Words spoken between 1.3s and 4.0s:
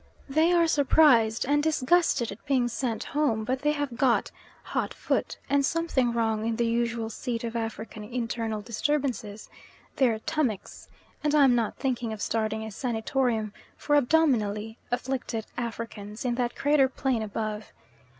and disgusted at being sent home, but they have